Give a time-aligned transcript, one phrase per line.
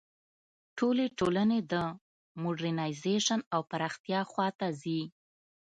[0.77, 1.73] ټولې ټولنې د
[2.41, 5.01] موډرنیزېشن او پراختیا خوا ته ځي.